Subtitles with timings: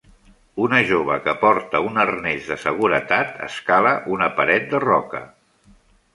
[0.67, 5.25] Una jove que porta un arnès de seguretat escala una paret de roca.